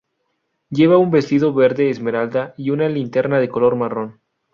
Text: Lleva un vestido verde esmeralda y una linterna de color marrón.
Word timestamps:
Lleva 0.71 0.97
un 0.97 1.11
vestido 1.11 1.53
verde 1.53 1.91
esmeralda 1.91 2.55
y 2.57 2.71
una 2.71 2.89
linterna 2.89 3.37
de 3.39 3.49
color 3.49 3.75
marrón. 3.75 4.19